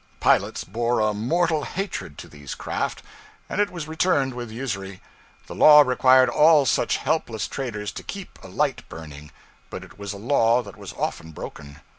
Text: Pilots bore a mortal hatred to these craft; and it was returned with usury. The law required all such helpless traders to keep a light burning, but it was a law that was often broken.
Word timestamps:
Pilots 0.19 0.63
bore 0.63 0.99
a 0.99 1.13
mortal 1.13 1.61
hatred 1.63 2.17
to 2.17 2.27
these 2.27 2.55
craft; 2.55 3.03
and 3.47 3.61
it 3.61 3.69
was 3.69 3.87
returned 3.87 4.33
with 4.33 4.49
usury. 4.49 4.99
The 5.45 5.53
law 5.53 5.81
required 5.81 6.27
all 6.27 6.65
such 6.65 6.97
helpless 6.97 7.47
traders 7.47 7.91
to 7.91 8.01
keep 8.01 8.39
a 8.43 8.47
light 8.47 8.81
burning, 8.89 9.31
but 9.69 9.83
it 9.83 9.99
was 9.99 10.11
a 10.11 10.17
law 10.17 10.63
that 10.63 10.75
was 10.75 10.93
often 10.93 11.33
broken. 11.33 11.81